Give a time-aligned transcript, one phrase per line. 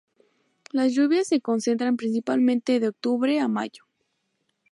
[0.71, 3.83] Las lluvias se concentran principalmente de octubre a mayo.